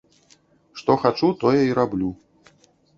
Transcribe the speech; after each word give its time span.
Што 0.79 0.97
хачу 1.05 1.31
тое 1.47 1.55
і 1.69 1.79
раблю. 1.83 2.11